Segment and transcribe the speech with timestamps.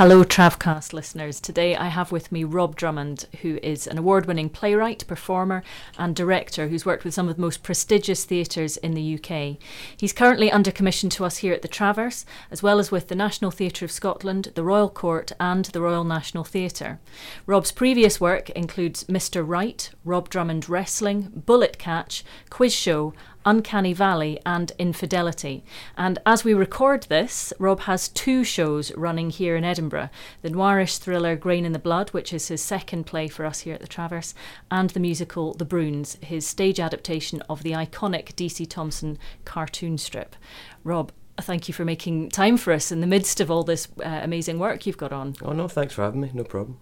[0.00, 1.40] Hello, Travcast listeners.
[1.40, 5.62] Today I have with me Rob Drummond, who is an award winning playwright, performer,
[5.98, 9.58] and director who's worked with some of the most prestigious theatres in the UK.
[9.94, 13.14] He's currently under commission to us here at the Traverse, as well as with the
[13.14, 16.98] National Theatre of Scotland, the Royal Court, and the Royal National Theatre.
[17.44, 19.46] Rob's previous work includes Mr.
[19.46, 23.12] Right, Rob Drummond Wrestling, Bullet Catch, Quiz Show,
[23.44, 25.64] Uncanny Valley, and Infidelity.
[25.96, 30.10] And as we record this, Rob has two shows running here in Edinburgh
[30.42, 33.74] the noirish thriller Grain in the Blood, which is his second play for us here
[33.74, 34.34] at the Traverse,
[34.70, 40.36] and the musical The Broons, his stage adaptation of the iconic DC Thomson cartoon strip.
[40.84, 44.20] Rob, thank you for making time for us in the midst of all this uh,
[44.22, 45.34] amazing work you've got on.
[45.42, 46.30] Oh, no, thanks for having me.
[46.34, 46.78] No problem.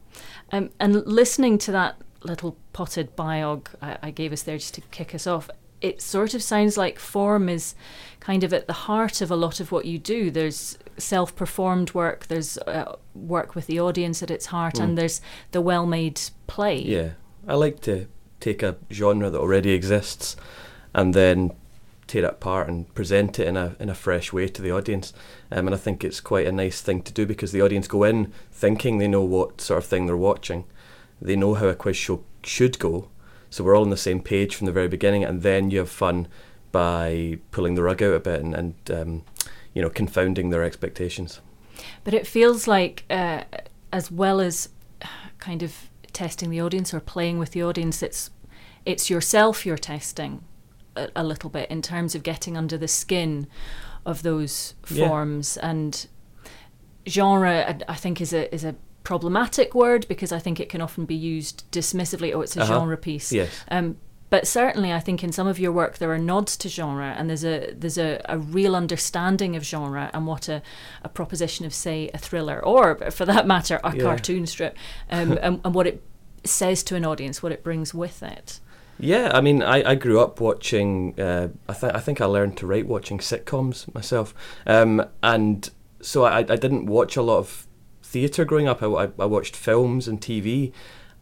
[0.50, 4.80] Um, and listening to that little potted biog I, I gave us there just to
[4.80, 5.48] kick us off,
[5.80, 7.74] it sort of sounds like form is
[8.20, 10.30] kind of at the heart of a lot of what you do.
[10.30, 14.84] There's self performed work, there's uh, work with the audience at its heart, mm.
[14.84, 15.20] and there's
[15.52, 16.80] the well made play.
[16.80, 17.11] Yeah,
[17.47, 18.06] I like to
[18.41, 20.36] take a genre that already exists
[20.94, 21.52] and then
[22.06, 25.12] tear it apart and present it in a in a fresh way to the audience.
[25.50, 28.02] Um, and I think it's quite a nice thing to do because the audience go
[28.02, 30.64] in thinking they know what sort of thing they're watching.
[31.20, 33.08] They know how a quiz show should go,
[33.50, 35.91] so we're all on the same page from the very beginning, and then you have
[35.91, 36.28] fun
[36.72, 39.22] by pulling the rug out a bit and, and um,
[39.74, 41.40] you know confounding their expectations.
[42.05, 43.44] But it feels like, uh,
[43.92, 44.68] as well as
[45.38, 48.30] kind of testing the audience or playing with the audience, it's
[48.84, 50.44] it's yourself you're testing
[50.96, 53.46] a, a little bit in terms of getting under the skin
[54.05, 55.70] of those forms yeah.
[55.70, 56.06] and
[57.06, 57.78] genre.
[57.88, 58.74] I think is a is a
[59.09, 62.34] problematic word because I think it can often be used dismissively.
[62.34, 62.75] Oh, it's a uh-huh.
[62.75, 63.33] genre piece.
[63.33, 63.64] Yes.
[63.70, 63.97] Um,
[64.28, 67.31] but certainly, I think in some of your work there are nods to genre, and
[67.31, 70.61] there's a there's a, a real understanding of genre and what a,
[71.03, 74.03] a proposition of, say, a thriller or, for that matter, a yeah.
[74.03, 74.77] cartoon strip,
[75.11, 76.03] um, and, and what it
[76.45, 78.61] says to an audience, what it brings with it.
[79.01, 81.18] Yeah, I mean, I, I grew up watching.
[81.18, 84.35] Uh, I think I think I learned to write watching sitcoms myself,
[84.67, 85.70] um, and
[86.02, 87.67] so I, I didn't watch a lot of
[88.03, 88.83] theatre growing up.
[88.83, 90.73] I, I, watched films and TV,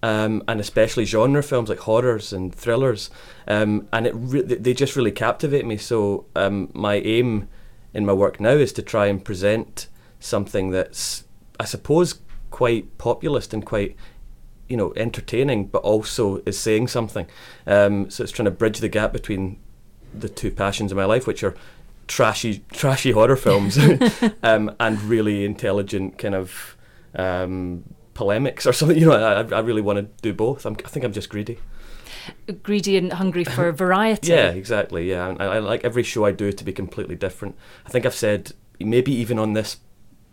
[0.03, 3.11] um, and especially genre films like horrors and thrillers,
[3.47, 5.77] um, and it re- they just really captivate me.
[5.77, 7.49] So um, my aim
[7.93, 9.89] in my work now is to try and present
[10.21, 11.25] something that's,
[11.59, 12.21] I suppose,
[12.51, 13.97] quite populist and quite
[14.69, 17.27] you know entertaining, but also is saying something.
[17.67, 19.59] Um, so it's trying to bridge the gap between
[20.15, 21.55] the two passions of my life, which are
[22.07, 23.79] trashy, trashy horror films,
[24.43, 26.77] um, and really intelligent kind of
[27.15, 27.85] um,
[28.15, 28.99] polemics or something.
[28.99, 30.65] You know, I, I really want to do both.
[30.67, 31.59] I'm, I think I'm just greedy.
[32.63, 34.33] Greedy and hungry for variety.
[34.33, 35.11] yeah, exactly.
[35.11, 37.57] Yeah, I, I like every show I do to be completely different.
[37.85, 39.79] I think I've said maybe even on this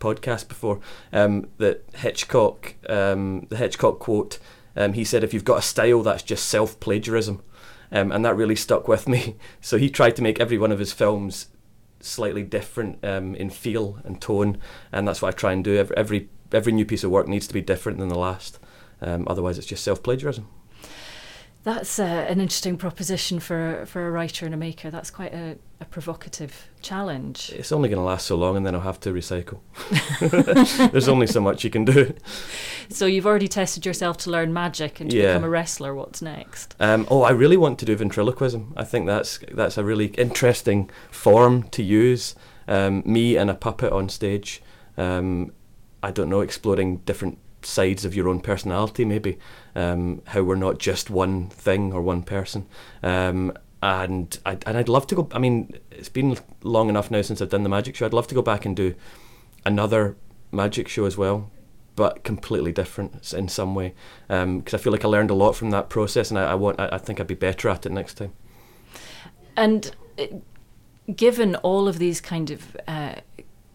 [0.00, 0.80] podcast before
[1.12, 4.38] um, that Hitchcock, um, the Hitchcock quote,
[4.76, 7.42] um, he said, "If you've got a style, that's just self plagiarism,"
[7.92, 9.36] um, and that really stuck with me.
[9.60, 11.46] So he tried to make every one of his films
[12.04, 14.58] slightly different um, in feel and tone,
[14.92, 15.76] and that's what I try and do.
[15.96, 18.58] Every, every new piece of work needs to be different than the last.
[19.00, 20.48] Um, otherwise, it's just self plagiarism.
[21.64, 24.90] That's uh, an interesting proposition for for a writer and a maker.
[24.90, 27.50] That's quite a, a provocative challenge.
[27.54, 29.60] It's only going to last so long, and then I'll have to recycle.
[30.92, 32.14] There's only so much you can do.
[32.90, 35.28] So you've already tested yourself to learn magic and to yeah.
[35.28, 35.94] become a wrestler.
[35.94, 36.74] What's next?
[36.80, 38.74] Um, oh, I really want to do ventriloquism.
[38.76, 42.34] I think that's that's a really interesting form to use.
[42.68, 44.62] Um, me and a puppet on stage.
[44.98, 45.52] Um,
[46.02, 49.38] I don't know, exploring different sides of your own personality, maybe
[49.74, 52.66] um, how we're not just one thing or one person.
[53.02, 53.52] Um,
[53.82, 55.28] and I and I'd love to go.
[55.32, 58.06] I mean, it's been long enough now since I've done the magic show.
[58.06, 58.94] I'd love to go back and do
[59.66, 60.16] another
[60.52, 61.50] magic show as well,
[61.94, 63.92] but completely different in some way.
[64.26, 66.54] Because um, I feel like I learned a lot from that process, and I, I
[66.54, 66.80] want.
[66.80, 68.32] I, I think I'd be better at it next time.
[69.54, 70.26] And uh,
[71.14, 73.16] given all of these kind of uh,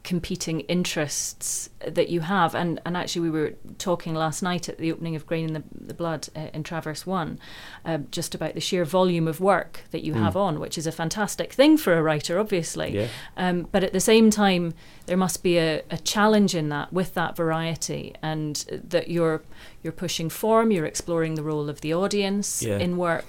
[0.10, 2.56] competing interests that you have.
[2.56, 5.64] And, and actually, we were talking last night at the opening of Grain in the,
[5.72, 7.40] the Blood uh, in Traverse One
[7.86, 10.20] uh, just about the sheer volume of work that you mm.
[10.20, 12.90] have on, which is a fantastic thing for a writer, obviously.
[12.90, 13.08] Yeah.
[13.38, 14.74] Um, but at the same time,
[15.06, 18.56] there must be a, a challenge in that with that variety and
[18.90, 19.44] that you're
[19.84, 22.80] you're pushing form, you're exploring the role of the audience yeah.
[22.80, 23.26] in work.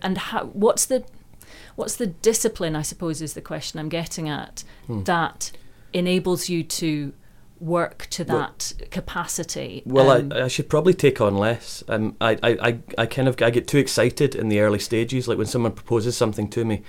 [0.00, 1.02] And how, what's the
[1.74, 2.76] what's the discipline?
[2.76, 4.62] I suppose is the question I'm getting at.
[4.86, 5.02] Hmm.
[5.02, 5.50] That
[5.92, 7.12] enables you to
[7.60, 9.82] work to that well, capacity.
[9.84, 11.84] Well, um, I, I should probably take on less.
[11.88, 15.28] Um, I, I, I kind of I get too excited in the early stages.
[15.28, 16.82] Like when someone proposes something to me,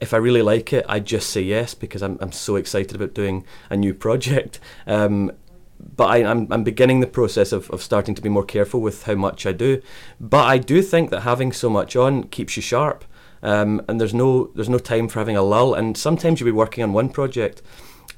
[0.00, 3.14] if I really like it, I just say yes because I'm I'm so excited about
[3.14, 4.60] doing a new project.
[4.86, 5.32] Um,
[5.78, 8.80] but I, am I'm, I'm beginning the process of, of starting to be more careful
[8.80, 9.82] with how much I do.
[10.18, 13.04] But I do think that having so much on keeps you sharp,
[13.42, 15.74] um, and there's no there's no time for having a lull.
[15.74, 17.62] And sometimes you'll be working on one project,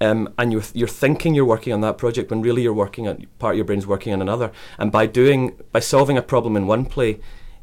[0.01, 3.27] um, and you're you're thinking you're working on that project when really you're working on
[3.39, 4.53] part of your brain's working on another.
[4.79, 7.21] And by doing by solving a problem in one play,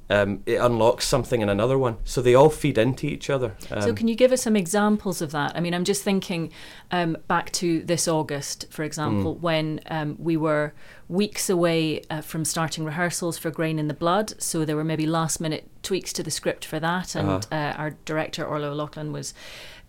[0.10, 1.98] um, it unlocks something in another one.
[2.04, 3.56] So they all feed into each other.
[3.72, 5.56] Um, so, can you give us some examples of that?
[5.56, 6.52] I mean, I'm just thinking
[6.92, 9.40] um, back to this August, for example, mm.
[9.40, 10.74] when um, we were
[11.08, 14.40] weeks away uh, from starting rehearsals for Grain in the Blood.
[14.42, 17.16] So, there were maybe last minute tweaks to the script for that.
[17.16, 17.56] And uh-huh.
[17.56, 19.34] uh, our director, Orla O'Loughlin, was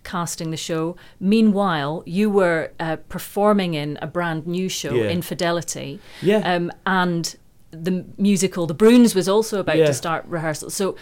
[0.06, 0.96] casting the show.
[1.20, 5.10] Meanwhile, you were uh, performing in a brand new show, yeah.
[5.10, 6.00] Infidelity.
[6.22, 6.38] Yeah.
[6.38, 7.36] Um, and
[7.70, 9.86] the musical The Broons was also about yeah.
[9.86, 10.70] to start rehearsal.
[10.70, 10.96] So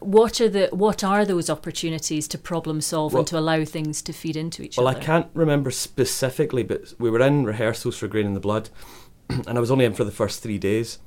[0.00, 4.02] what are the what are those opportunities to problem solve well, and to allow things
[4.02, 4.98] to feed into each well, other?
[4.98, 8.68] Well, I can't remember specifically, but we were in rehearsals for Grain in the Blood,
[9.28, 10.98] and I was only in for the first three days,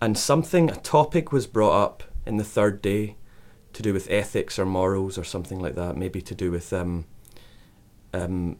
[0.00, 3.16] and something a topic was brought up in the third day,
[3.74, 5.96] to do with ethics or morals or something like that.
[5.96, 7.04] Maybe to do with um,
[8.12, 8.56] um,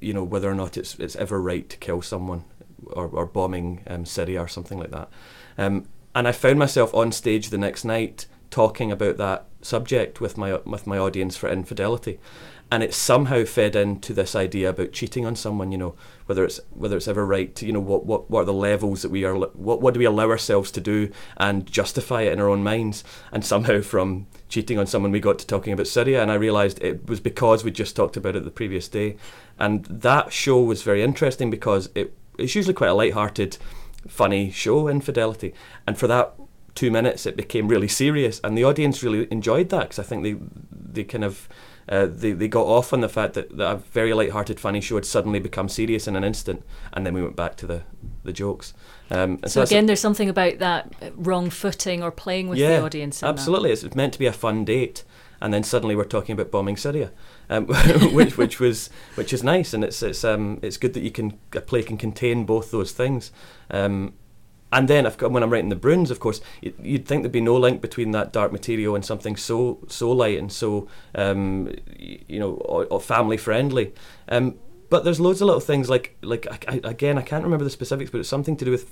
[0.00, 2.44] you know whether or not it's it's ever right to kill someone
[2.86, 5.08] or, or bombing um, Syria or something like that.
[5.58, 10.38] Um, and I found myself on stage the next night talking about that subject with
[10.38, 12.20] my with my audience for infidelity,
[12.70, 15.72] and it somehow fed into this idea about cheating on someone.
[15.72, 15.94] You know,
[16.26, 19.02] whether it's whether it's ever right to you know what what, what are the levels
[19.02, 22.38] that we are what what do we allow ourselves to do and justify it in
[22.38, 23.02] our own minds,
[23.32, 26.80] and somehow from cheating on someone we got to talking about Syria, and I realised
[26.80, 29.16] it was because we just talked about it the previous day,
[29.58, 33.58] and that show was very interesting because it it's usually quite a light-hearted,
[34.06, 35.54] funny show, Infidelity,
[35.88, 36.34] and for that
[36.74, 40.22] two minutes it became really serious, and the audience really enjoyed that because I think
[40.22, 40.36] they
[40.70, 41.48] they kind of
[41.88, 44.94] uh, they, they got off on the fact that, that a very light-hearted, funny show
[44.94, 46.62] had suddenly become serious in an instant,
[46.92, 47.82] and then we went back to the
[48.22, 48.72] the jokes.
[49.10, 52.84] Um, so, so again, there's something about that wrong footing or playing with yeah, the
[52.84, 53.22] audience.
[53.22, 53.84] absolutely, that.
[53.84, 55.04] it's meant to be a fun date,
[55.42, 57.12] and then suddenly we're talking about bombing Syria,
[57.50, 57.66] um,
[58.12, 61.38] which which was which is nice, and it's it's um it's good that you can
[61.52, 63.30] a play can contain both those things.
[63.70, 64.14] Um,
[64.74, 67.80] and then when I'm writing the Broons, of course, you'd think there'd be no link
[67.80, 72.84] between that dark material and something so so light and so um, you know or,
[72.86, 73.94] or family friendly.
[74.28, 74.56] Um,
[74.90, 78.10] but there's loads of little things like like I, again I can't remember the specifics,
[78.10, 78.90] but it's something to do with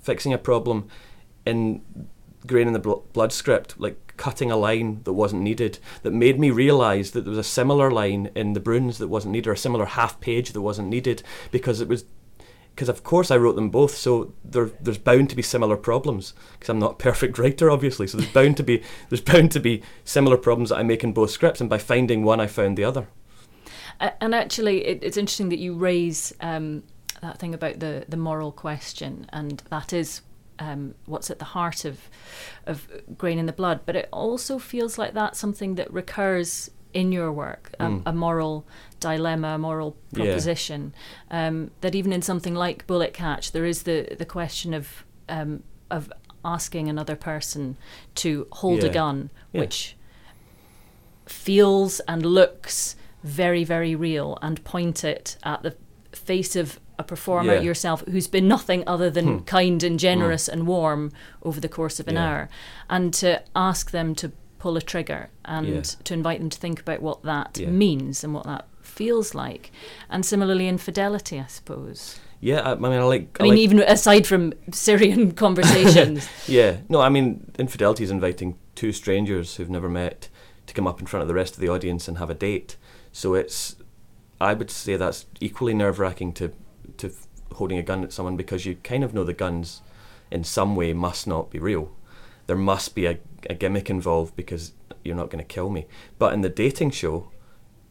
[0.00, 0.86] fixing a problem
[1.44, 1.82] in
[2.46, 6.50] grain in the blood script, like cutting a line that wasn't needed that made me
[6.50, 9.56] realise that there was a similar line in the Broons that wasn't needed or a
[9.56, 12.04] similar half page that wasn't needed because it was
[12.74, 16.34] because of course I wrote them both so there, there's bound to be similar problems
[16.52, 19.60] because I'm not a perfect writer obviously so there's bound to be there's bound to
[19.60, 22.76] be similar problems that I make in both scripts and by finding one I found
[22.76, 23.08] the other
[24.20, 26.82] and actually it, it's interesting that you raise um,
[27.20, 30.22] that thing about the the moral question and that is
[30.58, 32.08] um, what's at the heart of
[32.66, 33.80] of grain in the blood.
[33.86, 38.02] But it also feels like that's something that recurs in your work, mm.
[38.06, 38.64] a, a, moral
[39.00, 40.94] dilemma, a moral proposition.
[41.30, 41.48] Yeah.
[41.48, 45.64] Um, that even in something like Bullet Catch, there is the the question of um,
[45.90, 46.10] of
[46.44, 47.76] asking another person
[48.14, 48.88] to hold yeah.
[48.88, 49.60] a gun, yeah.
[49.60, 49.96] which
[51.26, 55.76] feels and looks very very real, and point it at the
[56.12, 59.44] face of a performer yourself who's been nothing other than hmm.
[59.44, 60.52] kind and generous hmm.
[60.52, 61.10] and warm
[61.42, 62.48] over the course of an hour,
[62.88, 64.30] and to ask them to
[64.64, 65.82] pull a trigger and yeah.
[65.82, 69.70] to invite them to think about what that means and what that feels like,
[70.08, 72.18] and similarly infidelity, I suppose.
[72.40, 73.36] Yeah, I, I mean, I like.
[73.38, 76.26] I, I mean, like, even aside from Syrian conversations.
[76.48, 80.30] yeah, no, I mean, infidelity is inviting two strangers who've never met
[80.66, 82.78] to come up in front of the rest of the audience and have a date.
[83.12, 83.76] So it's,
[84.40, 86.52] I would say that's equally nerve wracking to
[86.96, 87.12] to
[87.52, 89.82] holding a gun at someone because you kind of know the guns
[90.30, 91.92] in some way must not be real.
[92.46, 94.72] There must be a, a gimmick involved because
[95.02, 95.86] you're not going to kill me.
[96.18, 97.30] But in the dating show,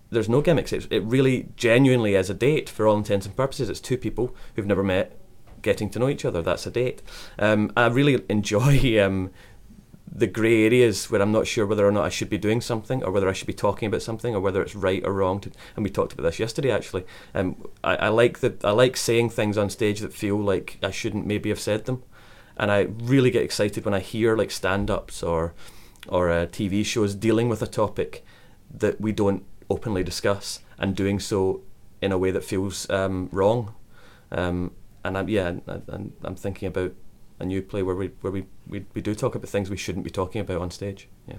[0.09, 0.71] there's no gimmicks.
[0.71, 3.69] It, it really genuinely is a date for all intents and purposes.
[3.69, 5.17] It's two people who've never met
[5.61, 6.41] getting to know each other.
[6.41, 7.01] That's a date.
[7.39, 9.31] Um, I really enjoy um,
[10.15, 13.03] the grey areas where I'm not sure whether or not I should be doing something
[13.03, 15.39] or whether I should be talking about something or whether it's right or wrong.
[15.41, 17.05] To, and we talked about this yesterday actually.
[17.33, 20.91] Um, I, I like the I like saying things on stage that feel like I
[20.91, 22.03] shouldn't maybe have said them,
[22.57, 25.53] and I really get excited when I hear like stand-ups or
[26.07, 28.25] or uh, TV shows dealing with a topic
[28.73, 31.61] that we don't openly discuss and doing so
[32.01, 33.73] in a way that feels um, wrong.
[34.31, 34.71] Um,
[35.05, 36.93] and I'm, yeah, I'm, I'm thinking about
[37.39, 40.05] a new play where we where we, we, we do talk about things we shouldn't
[40.05, 41.07] be talking about on stage.
[41.27, 41.37] Yeah.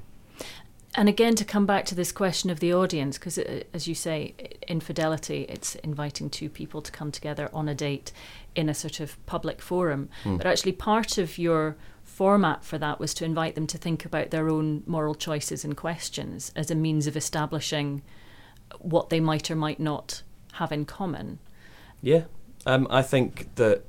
[0.96, 3.94] And again, to come back to this question of the audience, because uh, as you
[3.94, 4.34] say,
[4.68, 8.12] infidelity, it's inviting two people to come together on a date
[8.54, 10.08] in a sort of public forum.
[10.22, 10.38] Mm.
[10.38, 14.30] But actually, part of your format for that was to invite them to think about
[14.30, 18.02] their own moral choices and questions as a means of establishing
[18.78, 20.22] what they might or might not
[20.52, 21.40] have in common.
[22.02, 22.24] Yeah,
[22.66, 23.84] um, I think that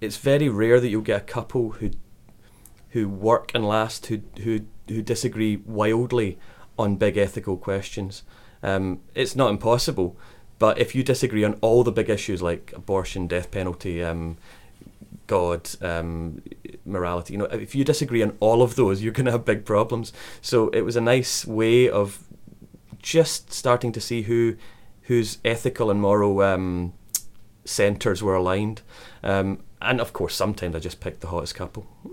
[0.00, 1.90] it's very rare that you'll get a couple who
[2.96, 6.38] who work and last who who who disagree wildly
[6.78, 8.22] on big ethical questions.
[8.62, 10.16] Um, it's not impossible,
[10.58, 14.38] but if you disagree on all the big issues like abortion, death penalty, um,
[15.26, 16.40] God, um,
[16.86, 19.66] morality, you know, if you disagree on all of those, you're going to have big
[19.66, 20.14] problems.
[20.40, 22.24] So it was a nice way of
[23.02, 24.56] just starting to see who
[25.02, 26.94] whose ethical and moral um,
[27.66, 28.82] centres were aligned.
[29.22, 31.86] Um, and of course, sometimes I just picked the hottest couple.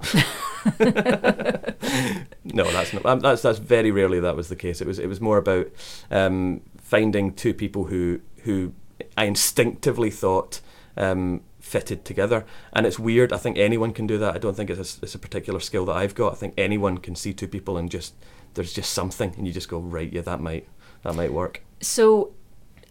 [2.43, 3.05] no, that's not.
[3.05, 4.81] Um, that's that's very rarely that was the case.
[4.81, 5.67] It was it was more about
[6.11, 8.73] um, finding two people who who
[9.17, 10.59] I instinctively thought
[10.97, 12.45] um, fitted together.
[12.73, 13.31] And it's weird.
[13.31, 14.35] I think anyone can do that.
[14.35, 16.33] I don't think it's a, it's a particular skill that I've got.
[16.33, 18.13] I think anyone can see two people and just
[18.55, 20.11] there's just something, and you just go right.
[20.11, 20.67] Yeah, that might
[21.03, 21.61] that might work.
[21.81, 22.33] So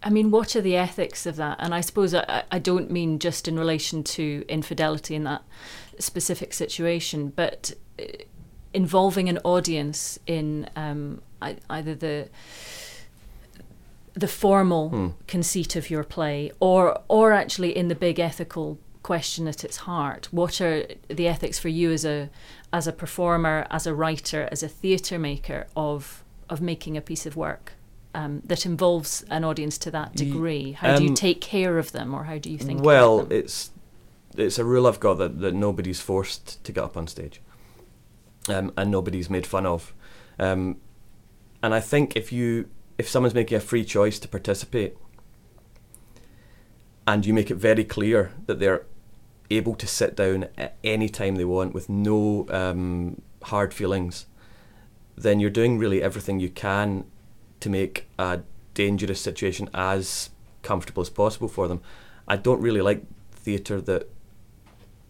[0.05, 1.59] I mean, what are the ethics of that?
[1.61, 5.43] And I suppose I, I don't mean just in relation to infidelity in that
[5.99, 8.05] specific situation, but uh,
[8.75, 11.23] involving an audience in um,
[11.71, 12.29] either the
[14.15, 15.09] the formal hmm.
[15.27, 20.29] conceit of your play or or actually in the big ethical question at its heart
[20.31, 22.29] what are the ethics for you as a
[22.73, 27.25] as a performer as a writer as a theatre maker of of making a piece
[27.25, 27.73] of work
[28.15, 30.73] um, that involves an audience to that degree?
[30.73, 32.83] How um, do you um, take care of them, or how do you think?
[32.83, 33.71] Well, it's
[34.37, 37.41] it's a rule I've got that, that nobody's forced to get up on stage,
[38.49, 39.95] um, and nobody's made fun of,
[40.39, 40.77] um,
[41.63, 44.97] and I think if you if someone's making a free choice to participate,
[47.07, 48.85] and you make it very clear that they're
[49.51, 54.27] able to sit down at any time they want with no um, hard feelings,
[55.17, 57.05] then you're doing really everything you can
[57.63, 58.41] to make a
[58.75, 60.31] dangerous situation as
[60.63, 61.81] comfortable as possible for them.
[62.29, 64.09] I don't really like theatre that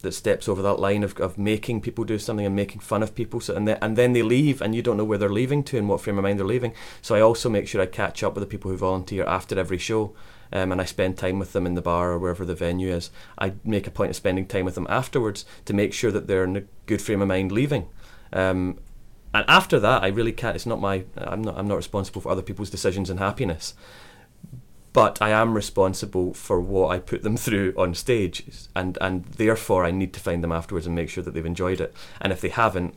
[0.03, 3.15] that steps over that line of, of making people do something and making fun of
[3.15, 5.63] people so, and, then, and then they leave and you don't know where they're leaving
[5.63, 6.75] to and what frame of mind they're leaving.
[7.01, 9.79] So I also make sure I catch up with the people who volunteer after every
[9.79, 10.13] show
[10.53, 13.11] um, and I spend time with them in the bar or wherever the venue is.
[13.39, 16.45] I make a point of spending time with them afterwards to make sure that they're
[16.45, 17.89] in a good frame of mind leaving.
[18.33, 18.79] Um,
[19.35, 20.55] and after that, I really can't.
[20.55, 21.05] It's not my.
[21.17, 21.57] I'm not.
[21.57, 23.75] I'm not responsible for other people's decisions and happiness.
[24.93, 28.45] But I am responsible for what I put them through on stage,
[28.77, 31.81] and and therefore I need to find them afterwards and make sure that they've enjoyed
[31.81, 31.95] it.
[32.21, 32.95] And if they haven't,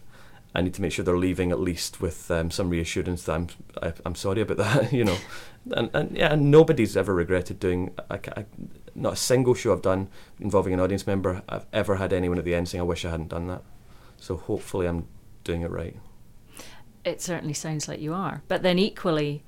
[0.53, 3.47] I need to make sure they're leaving at least with um, some reassurance that I'm
[3.81, 5.17] I, am i am sorry about that, you know.
[5.71, 7.93] And and yeah, and nobody's ever regretted doing.
[8.11, 8.45] I, I,
[8.93, 12.43] not a single show I've done involving an audience member, I've ever had anyone at
[12.43, 13.63] the end saying, "I wish I hadn't done that."
[14.17, 15.07] So hopefully, I'm
[15.45, 15.95] doing it right
[17.05, 18.41] it certainly sounds like you are.
[18.47, 19.43] But then equally,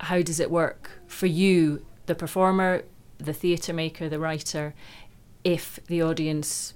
[0.00, 2.82] how does it work for you, the performer,
[3.18, 4.74] the theatre maker, the writer,
[5.44, 6.74] if the audience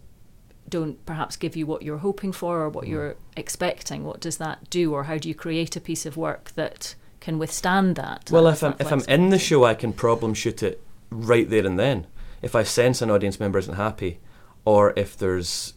[0.68, 2.90] don't perhaps give you what you're hoping for or what mm.
[2.90, 4.04] you're expecting?
[4.04, 7.38] What does that do, or how do you create a piece of work that can
[7.38, 8.30] withstand that?
[8.30, 11.66] Well, if I'm if I'm in the show, I can problem shoot it right there
[11.66, 12.06] and then.
[12.42, 14.20] If I sense an audience member isn't happy,
[14.64, 15.74] or if there's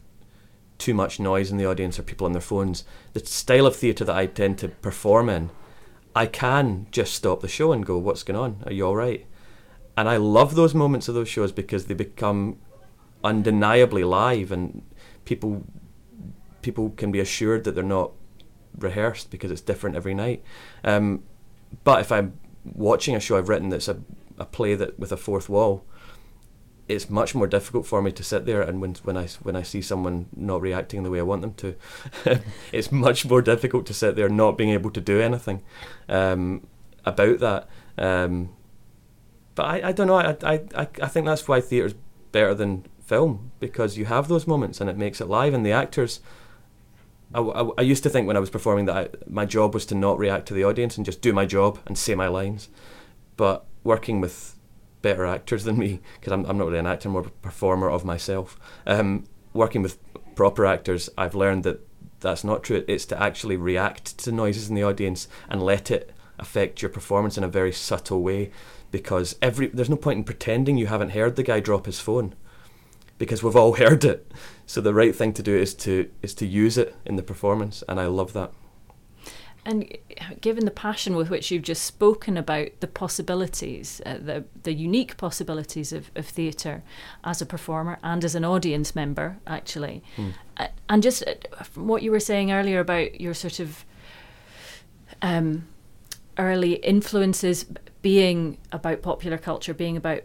[0.78, 4.06] too much noise in the audience or people on their phones, the style of theatre
[4.06, 5.50] that I tend to perform in,
[6.16, 8.64] I can just stop the show and go, What's going on?
[8.66, 9.26] Are you all right?
[9.96, 12.58] And I love those moments of those shows because they become
[13.24, 14.84] undeniably live and
[15.26, 15.64] people
[16.62, 18.12] people can be assured that they're not
[18.78, 20.44] rehearsed because it's different every night.
[20.84, 21.24] Um,
[21.84, 24.00] but if I'm watching a show I've written that's a,
[24.38, 25.86] a play that with a fourth wall,
[26.88, 29.62] it's much more difficult for me to sit there and when when I when I
[29.62, 31.76] see someone not reacting the way I want them to,
[32.72, 35.62] it's much more difficult to sit there not being able to do anything
[36.10, 36.68] um,
[37.06, 37.70] about that.
[37.98, 38.50] Um,
[39.56, 40.16] but I, I don't know.
[40.16, 41.96] I, I I think that's why theatre's
[42.32, 45.72] better than film because you have those moments and it makes it live and the
[45.72, 46.20] actors.
[47.34, 49.86] I, I, I used to think when I was performing that I, my job was
[49.88, 52.70] to not react to the audience and just do my job and say my lines,
[53.38, 54.56] but working with
[55.04, 57.92] better actors than me because I'm, I'm not really an actor, I'm more a performer
[57.92, 58.60] of myself.
[58.88, 60.00] Um, working with
[60.34, 61.88] proper actors, I've learned that
[62.22, 62.84] that's not true.
[62.88, 67.38] It's to actually react to noises in the audience and let it affect your performance
[67.38, 68.52] in a very subtle way
[68.90, 72.34] because every there's no point in pretending you haven't heard the guy drop his phone
[73.20, 74.32] because we've all heard it.
[74.66, 77.84] So the right thing to do is to is to use it in the performance
[77.88, 78.52] and I love that.
[79.66, 79.98] And
[80.42, 85.18] given the passion with which you've just spoken about the possibilities, uh, the the unique
[85.18, 86.84] possibilities of, of theatre
[87.24, 90.34] as a performer and as an audience member, actually, mm.
[90.58, 93.86] uh, and just uh, from what you were saying earlier about your sort of
[95.22, 95.68] um,
[96.38, 97.66] early influences
[98.02, 100.24] being about popular culture, being about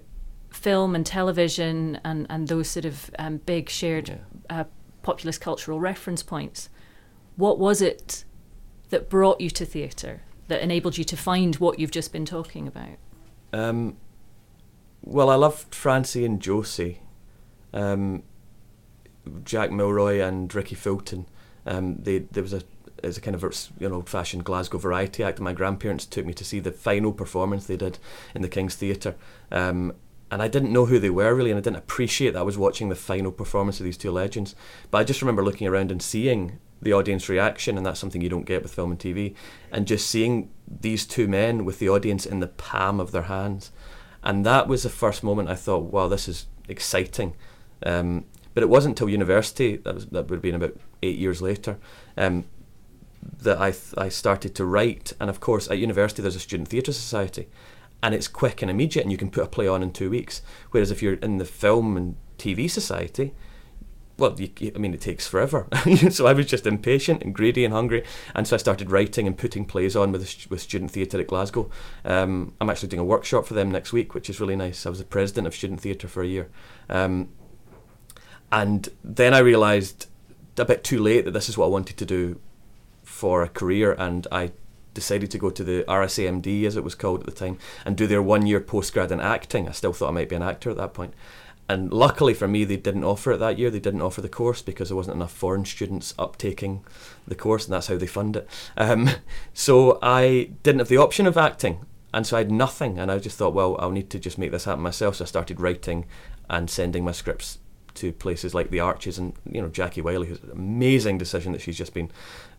[0.50, 4.60] film and television and, and those sort of um, big shared yeah.
[4.60, 4.64] uh,
[5.02, 6.68] populist cultural reference points.
[7.36, 8.24] What was it
[8.90, 12.66] that brought you to theatre, that enabled you to find what you've just been talking
[12.66, 12.96] about?
[13.52, 13.96] Um,
[15.02, 17.00] well, I loved Francie and Josie,
[17.72, 18.22] um,
[19.44, 21.26] Jack Milroy and Rikki Fulton.
[21.66, 22.62] Um, they, there was a
[23.02, 23.42] as a kind of
[23.78, 25.40] you know old-fashioned Glasgow variety act.
[25.40, 27.98] My grandparents took me to see the final performance they did
[28.34, 29.14] in the King's Theatre,
[29.50, 29.92] um,
[30.30, 32.58] and I didn't know who they were really, and I didn't appreciate that I was
[32.58, 34.54] watching the final performance of these two legends.
[34.90, 38.28] But I just remember looking around and seeing the audience reaction, and that's something you
[38.28, 39.34] don't get with film and TV,
[39.72, 43.72] and just seeing these two men with the audience in the palm of their hands,
[44.22, 47.34] and that was the first moment I thought, wow, this is exciting.
[47.84, 51.40] Um, but it wasn't until university that was that would have been about eight years
[51.40, 51.78] later.
[52.16, 52.44] Um,
[53.40, 56.68] that I th- I started to write, and of course at university there's a student
[56.68, 57.48] theatre society,
[58.02, 60.42] and it's quick and immediate, and you can put a play on in two weeks.
[60.70, 63.34] Whereas if you're in the film and TV society,
[64.18, 65.68] well, you, I mean, it takes forever.
[66.10, 69.38] so I was just impatient and greedy and hungry, and so I started writing and
[69.38, 71.70] putting plays on with with Student Theatre at Glasgow.
[72.04, 74.84] Um, I'm actually doing a workshop for them next week, which is really nice.
[74.84, 76.48] I was the president of Student Theatre for a year,
[76.90, 77.28] um,
[78.50, 80.06] and then I realised
[80.56, 82.40] a bit too late that this is what I wanted to do
[83.04, 84.50] for a career, and I
[84.94, 88.08] decided to go to the RSAMD, as it was called at the time, and do
[88.08, 89.68] their one year postgrad in acting.
[89.68, 91.14] I still thought I might be an actor at that point.
[91.68, 93.70] And luckily for me, they didn't offer it that year.
[93.70, 96.80] They didn't offer the course because there wasn't enough foreign students uptaking
[97.26, 98.48] the course, and that's how they fund it.
[98.76, 99.10] Um,
[99.52, 101.84] so I didn't have the option of acting,
[102.14, 102.98] and so I had nothing.
[102.98, 105.16] And I just thought, well, I'll need to just make this happen myself.
[105.16, 106.06] So I started writing
[106.48, 107.58] and sending my scripts
[107.98, 111.60] to places like the Arches and you know Jackie Wylie, who's an amazing decision that
[111.60, 112.10] she's just been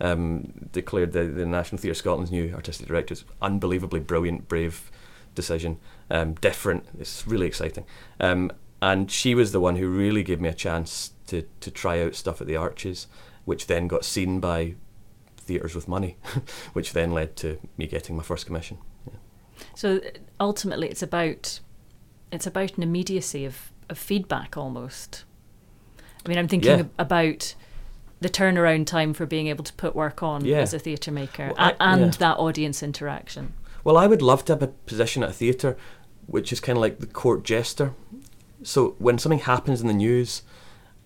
[0.02, 3.14] um, declared the, the National Theatre Scotland's new artistic director.
[3.14, 4.92] It's unbelievably brilliant, brave
[5.34, 5.78] decision.
[6.12, 6.86] Um, different.
[7.00, 7.86] It's really exciting.
[8.20, 12.02] Um, and she was the one who really gave me a chance to to try
[12.02, 13.08] out stuff at the Arches,
[13.46, 14.76] which then got seen by
[15.38, 16.18] theatres with money,
[16.74, 18.78] which then led to me getting my first commission.
[19.06, 19.18] Yeah.
[19.76, 21.60] So uh, ultimately, it's about
[22.32, 25.26] it's about an immediacy of, of feedback almost.
[26.26, 26.86] I mean, I'm thinking yeah.
[26.98, 27.56] about
[28.22, 30.58] the turnaround time for being able to put work on yeah.
[30.58, 33.54] as a theatre maker well, I, and that audience interaction.
[33.84, 35.78] Well, I would love to have a position at a theatre
[36.30, 37.94] which is kind of like the court jester.
[38.64, 40.44] So when something happens in the news,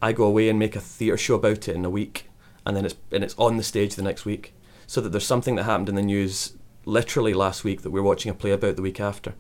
[0.02, 2.30] I go away and make a theatre show about it in a week,
[2.66, 4.54] and then it's and it's on the stage the next week.
[4.88, 6.54] So that there's something that happened in the news
[6.86, 9.34] literally last week that we're watching a play about the week after.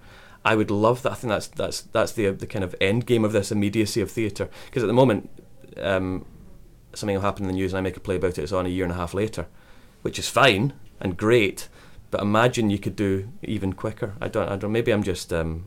[0.45, 1.11] I would love that.
[1.11, 4.11] I think that's that's that's the the kind of end game of this immediacy of
[4.11, 4.49] theatre.
[4.65, 5.29] Because at the moment,
[5.77, 6.25] um,
[6.93, 8.43] something will happen in the news and I make a play about it.
[8.43, 9.47] It's on a year and a half later,
[10.01, 11.69] which is fine and great.
[12.11, 14.13] But imagine you could do even quicker.
[14.21, 14.49] I don't.
[14.49, 14.71] I don't.
[14.71, 15.33] Maybe I'm just.
[15.33, 15.65] Um,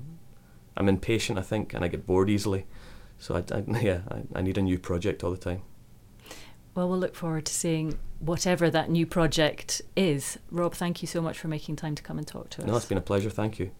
[0.77, 1.39] I'm impatient.
[1.39, 2.67] I think, and I get bored easily.
[3.19, 5.63] So I, I yeah, I, I need a new project all the time.
[6.75, 10.39] Well, we'll look forward to seeing whatever that new project is.
[10.51, 12.69] Rob, thank you so much for making time to come and talk to us.
[12.69, 13.31] No, it's been a pleasure.
[13.31, 13.71] Thank you.